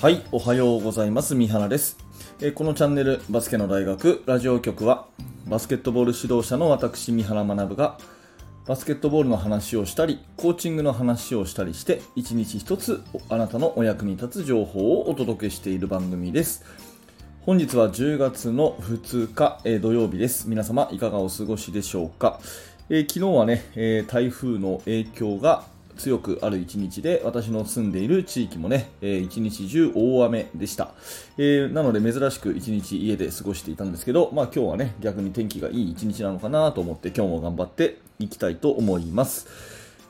[0.00, 1.34] はい、おはようございます。
[1.34, 1.98] 三原です。
[2.40, 5.08] えーこのチャンネル、バスケの大学ラジオ局は、
[5.46, 7.98] バスケットボール指導者の私、三原学が、
[8.66, 16.64] バスケットボールの話をしたり、コーチングの話をしたりして、一日一つあなたのお役に立つ情報をお届けしている番組です。
[17.42, 20.48] 本日は10月の2日、えー土曜日です。
[20.48, 22.40] 皆様いかがお過ごしでしょうか？
[22.88, 25.64] えー昨日はね、えー台風の影響が
[26.00, 30.94] 強くある一日で、私の住んでいる地域もね、えー一日中大雨でした。
[31.36, 39.46] えーなので珍しく一日家で過ごしていたんですけど、まあ今日はね、逆に天気がいい一日なのかなと思って今日も頑張っていきたいと思います。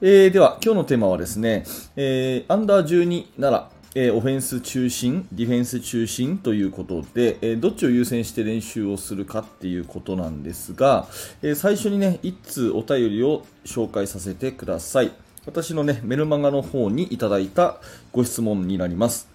[0.00, 1.64] えーでは、今日のテーマはですね、
[1.96, 11.06] えーアンダー12なら、えーオフェンス中心、ディフェンス中心ということで、えーどっちを優先して練習をするかっていうことなんですが、
[11.42, 15.12] えー最初にね、一通お便りを紹介させてください。
[15.46, 17.76] 私のね、メルマガの方にいただいた
[18.12, 19.28] ご質問になります。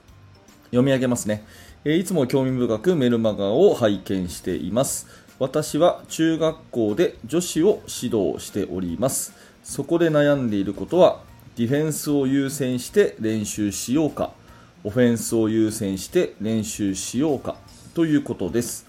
[0.72, 1.44] 読み上げますね、
[1.86, 5.08] えいつも興味深くメルマガを拝見しています。
[5.38, 9.34] 私は中学校で女子を指導しております。
[9.64, 11.22] そこで悩んでいることは
[11.56, 14.34] ディフェンスを優先して練習しようか。
[14.84, 17.56] オフェンスを優先して練習しようか。
[17.94, 18.86] ということです。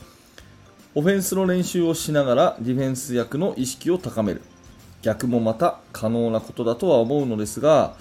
[0.95, 4.41] オフェンスの練習をしながらディフェンス役の意識を高める。
[5.03, 7.95] 逆もまた可能なことだとは思うのですが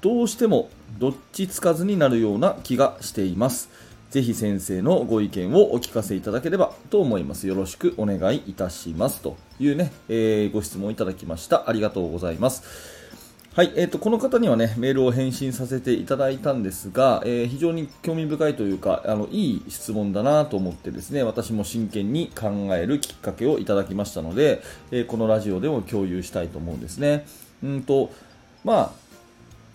[0.00, 3.70] どうしてもどっちつかずになるような気がしています。
[4.10, 7.46] ぜひ先生のご意見をお聞かせいただければと思います。
[7.46, 9.22] よろしくお願いいたします。
[9.22, 11.68] というね、えーご質問いただきました。
[11.68, 13.01] ありがとうございます。
[13.54, 27.26] はい、えー、とこの方にはねメールを返信させていただいたんですが、えー非常に興味深いというかあのいい質問だなと思ってですね私も真剣に考えるきっかけをいただきましたので、えーこのラジオでも共有したいと思うんですね。
[27.62, 28.10] うんと
[28.64, 28.92] まあ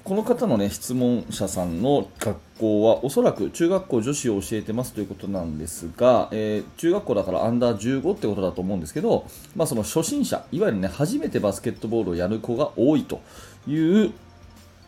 [0.07, 13.19] この方の、ね、質問者さんの学校はおそらく中学校女子を教えてますということなんですが、えー中学校だからアンダー15ってことだと思うんですけど、まあ、その初心者いわゆる、ね、初めてバスケットボールをやる子が多いと
[13.67, 13.75] い
[14.05, 14.13] う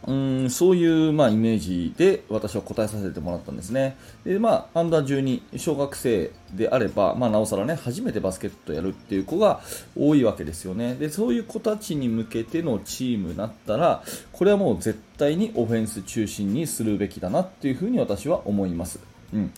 [0.07, 3.97] うんそういう、まあ、イメージで私は答えさせてもらったんですね。
[4.23, 9.59] で、まあ、アンダー12、小学生であれば、まあ、なおさらね、初めてバスケットやるっていう子が
[9.97, 10.95] 多いわけですよね。
[10.95, 14.01] で、そういう子たちに向けてのチームだったら、
[14.31, 18.99] これはもう絶対にオフェンス中心にするべきだなっていうふうに私は思います。
[19.33, 19.51] うん。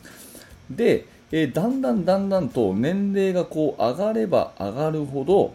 [0.72, 5.53] で、えーだんだんだんだんと年齢がこう上がれば上がるほど、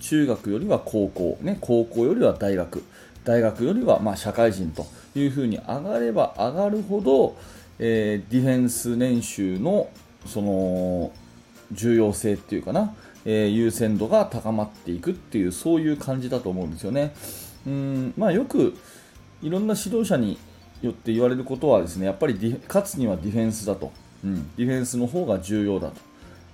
[0.00, 2.82] 中学よりは高校、ね、高校よりは大学、
[3.26, 7.36] 大学よりはま社会人というふうに上がれば上がるほど、
[7.80, 9.88] えーディフェンス練習の
[10.24, 11.10] その
[11.72, 12.94] 重要性っていうかな、
[13.24, 17.14] えー優先度が高まっていくっていうそういう感じだと思うんですよね。
[17.66, 18.76] うんまあ、よく
[19.42, 20.38] いろんな指導者に
[20.82, 22.34] よって言われることはですねやっぱり
[22.68, 23.90] 勝つにはディフェンスだと、
[24.24, 25.96] うん、ディフェンスの方が重要だと。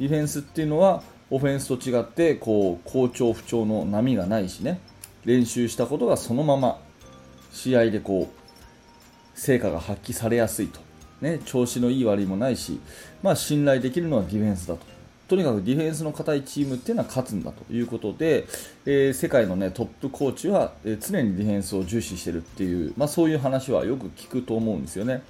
[0.01, 4.81] ディフェンスっていうのはオフェンスと違ってこう好調不調の波がないしね。
[5.25, 6.81] 練習したことがそのまま
[7.53, 10.81] 試合でこう成果が発揮されやすいと、
[11.21, 12.81] ね、調子のいい悪いもないし、
[13.23, 14.93] まあ、信頼できるのはディフェンスだと
[15.33, 18.47] とにかくディフェンスの硬いチームっていうのは勝つんだということで、
[18.85, 25.23] えー世界の、ね、トップコーチは、え常にディフェンスを重視してるっていう、まあ、そういう話はよく聞くと思うんですよね。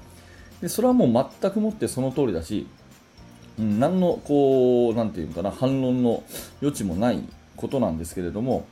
[0.61, 2.67] でそれはもう全くもってその通りだし、
[3.61, 6.25] うん、何のこうなんていうのかな反論の
[6.61, 7.23] 余地もない
[7.57, 8.67] ことなんですけれども、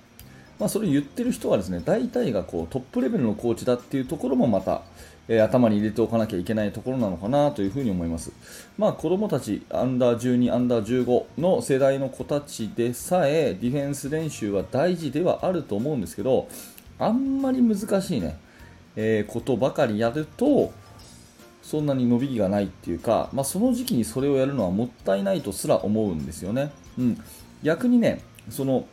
[0.61, 4.83] まあ、それ言ってる人はですね大体がこうトップレベルのコーチだっていうところもまた、
[5.27, 8.33] えー頭に入れておかなきゃいけないところなのかなというふに思います。
[8.77, 16.49] まあ、子供たちアンダー12、アンダー15の世代の子たちでさえディフェンス練習は大事ではあると思うんですけど
[16.99, 18.39] あんまり難しいね、
[18.97, 20.73] えーことばかりやると
[21.63, 26.73] そんなに伸びがないっていうか、まあ、その時期にそれをやるのはもったいないとすら思うんですよね。
[26.99, 27.19] うん、
[27.63, 28.87] 逆にねその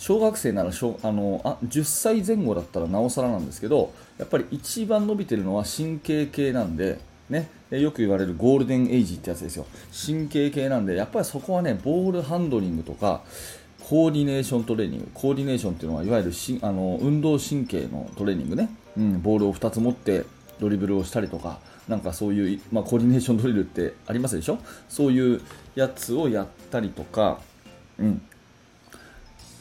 [0.00, 6.98] 小学生なら小あのあ10歳前後だったらなおさらなんですけどやっぱり一番伸びてるのは神経系なんで、
[7.28, 9.66] ね、よく言われるゴールデンエイジってやつですよ。
[10.06, 13.20] 神経系なんでやっぱりそこはねボールハンドリングとか
[13.84, 20.24] コーディネーショントレーニングコーディネーションっていうのはいわゆるしあの運動神経のトレーニングね、うん、ボールを2つ持って
[20.60, 21.58] ドリブルをしたりとか
[21.88, 24.58] なんかそういう、まあ、コーディネーションドリルってありますでしょ？
[24.88, 25.42] そういう
[25.74, 27.40] やつをやったりとか、
[27.98, 28.22] うん、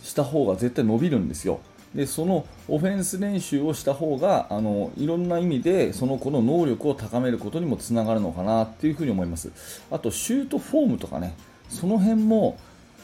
[0.09, 1.59] した方が絶対伸びるんですよ。
[1.93, 9.51] でそのオフェンス練習をした方があのいろんな意味でその子の能力を高めることにもつながるのかなっていうふに思います。
[9.89, 11.35] あとシュートフォームとかね
[11.69, 12.57] その辺も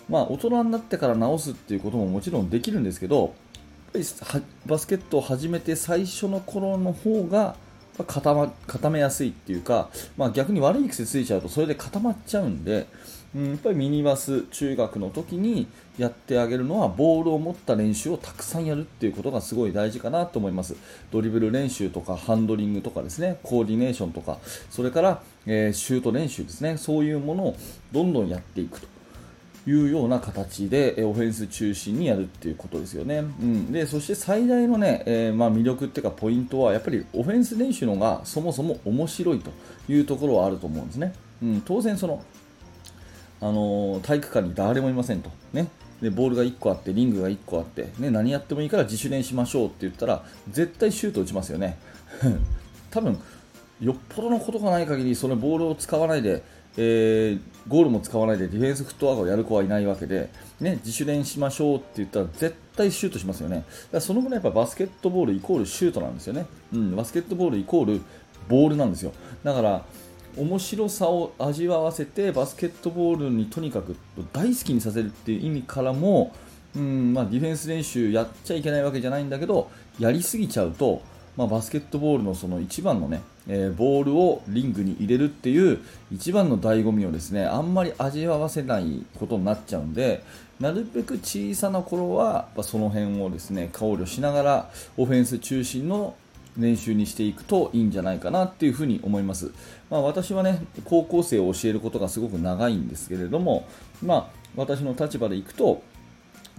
[0.10, 3.34] まあ大人になってから直すっていうことももちろんできるんですけど
[3.94, 7.56] やっぱりバスケットを始めて最初の頃の方が
[8.04, 12.88] 固,、ま、固めやすいっていうか、まあ、逆に悪い癖ついちゃうとそれで固まっちゃうんで、
[13.35, 15.67] うん、やっぱりミニバス中学の時に
[15.97, 20.75] やってあげるのはボールを持った練習をたくさんやるっていうことがすごい大事かなと思います。
[21.11, 23.37] ドリブル練習とかハンドリングとかですね。
[23.43, 24.39] コーディネーションとか。
[24.69, 26.77] それから、えー、シュート練習ですね。
[26.77, 27.57] そういうものを
[27.91, 28.95] どんどんやっていくと。
[29.67, 33.17] いうような形でオフェンス中心にやるっていうことですよね。
[33.17, 39.49] うん、でそして最大のね、えー、まあ、魅力っていうかポイントはやっぱりオフェンス練習のがそもそも面白いと
[39.89, 41.13] いうところはあると思うんですね。
[41.41, 42.23] うん、当然その
[43.41, 45.67] あの、体育館に誰もいませんと、ね、
[46.01, 51.77] でボールが1個あってリングが1個あって、ね、何やってもいいから自主練しましょうって言ったら絶対シュート打ちますよね。
[52.91, 53.19] 多分
[53.81, 56.43] よっぽどのことがない限りそのボールを使わないで
[56.77, 60.29] えー、ゴールも使わないでディフェンスフットワークをやる子はいないわけで、
[60.59, 63.63] ね、自主練しましょうって言ったら絶対シュートしますよね。
[63.91, 66.45] だそのぐらいやっぱバスケットボールイコールシュートなんですよね。
[66.73, 68.01] うん、バスケットボールイコール
[68.49, 69.13] ボールなんですよ。
[69.43, 69.85] だから
[70.37, 73.95] 面白さを味わわせてバスケットボールにとにかく
[74.33, 76.33] 大好きにさせるっていう意味からも、
[76.75, 81.01] うんまあ、ディフェンス練習やっちゃいけないわけじゃないんだけどやりすぎちゃうと
[81.37, 85.79] まあ、バスケットボールのその一番のね、えー、ボールをリングに入れるっていう
[86.11, 90.23] 一番の醍醐味をですねあんまり味わわせないことになっちゃうんで
[90.59, 96.15] なるべく小さな頃はその辺をですね考慮しながらオフェンス中心の
[96.57, 99.52] 練習にしていくといいんじゃないかなっていうふに思います、
[99.90, 103.68] まあ、私はね高校生を教えることがすごく長いんですけれども、
[104.04, 105.81] まあ、私の立場でいくと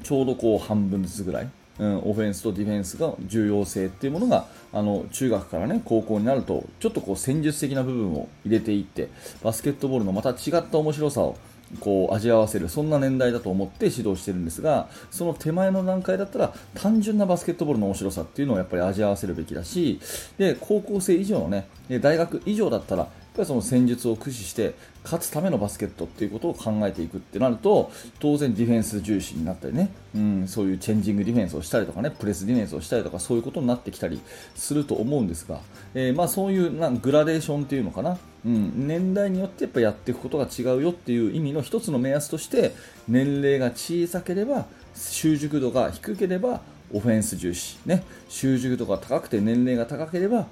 [0.03, 9.09] ちょうどこう半分ずつぐらいうん、オフェンスとディフェンスが重要性っていうものがあの中学からね高校になるとちょっとこう戦術的な部分を入れていって
[9.43, 11.37] バスケットボールのまた違った面白さを
[11.81, 20.01] こう味わわせるそんな年代だと思って指導してるんですがその手前の段階だったら単純なバスケットボールの面白さっていうのをやっぱり味わわせるべきだし
[20.39, 21.69] で高校生以上のね
[22.01, 24.75] 大学以上だったらやっぱりその戦術を駆使して
[25.05, 34.21] 勝つためのバスケットっていうことを考えていくってなると当然ディフェンス重視になったりね、うん、そういうチェンジングディフェンスをしたりとかねプレスディフェンスをしたりとかそういうことになってきたり
[34.55, 35.61] すると思うんですが、
[35.95, 38.17] えー、まあそういうなグラデーションっていうのかな、
[38.47, 42.75] うん、年代によってやっぱやっていくことが違うよっていう意味の一つの目安として
[43.09, 46.61] 年齢が小さければ習熟度が低ければ
[46.93, 50.47] オフェンス重視、ね、習熟度が高くて年齢が高ければ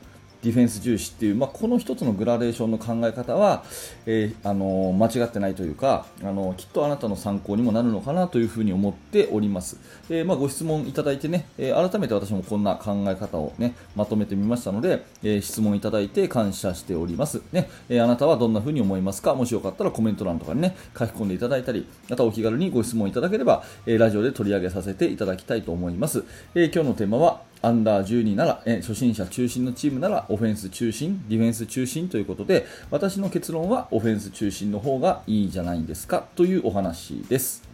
[0.44, 3.64] ディフェンス重視っていう、まあ、この1つのグラデーションの考え方は、
[4.04, 9.78] えー、あの間違ってないというかあのきっとあなたの参考にもなるのかなというふに思っております、
[10.10, 19.34] えー、まあ、ご質問いただいてね、え、改めて私もこんな考え方を、ね、まとめてみましたので、え質問いただいて感謝しております、ねえあなたはどんなふうに思いますか？
[19.34, 26.24] もしよかったらコメント欄とかに、ね、書き込んでいただいたりまたお気軽にご質問いただければ、えラジオで取り上げさせていただきたいと思います、
[26.54, 37.73] え今日のテーマはアンダー12なら、え初心者中心のチームならオフェンス中心、ディフェンス中心ということで、私の結論はオフェンス中心の方がいいじゃないですかというお話です。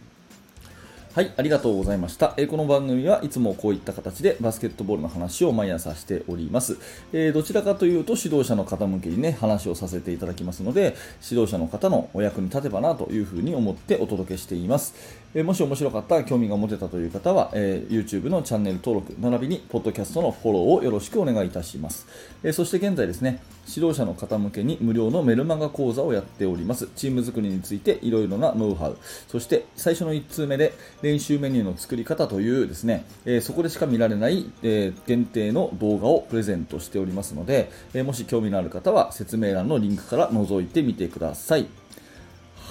[1.13, 2.33] はい、ありがとうございました。
[2.37, 6.77] えー、この番組はいつもこういった形でバスケットボールの話を毎朝しております。
[7.11, 10.95] えー、どちらかというと指導者の方向けにね、話をさせていただきますので、
[11.29, 14.95] 指導者の方のお役に立てばなというふうに思ってお届けしています。
[15.33, 22.07] えー、もし面白かった、興味が持てたという方は、え YouTube のチャンネル登録、並びにポッドキャストのフォローをよろしくお願いいたします。
[22.41, 26.87] えそして現在ですね、指導者の方向けに無料のメルマガ講座をやっております。
[26.95, 41.67] チーム作りについていろいろなノウハウ、そして最初の1通目で練習メニューの作り方というですね、えー、そこでしか見られない、えー、限定の動画をプレゼントしておりますので、えー、もし興味のある方は説明欄のリンクから覗いてみてください。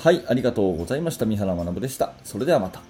[0.03, 1.27] はい、ありがとうございました。
[1.27, 2.15] 三原学でした。
[2.25, 2.90] それではまた。